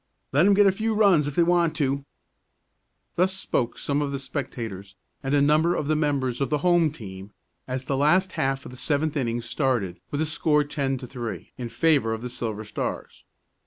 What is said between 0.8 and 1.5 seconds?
runs if they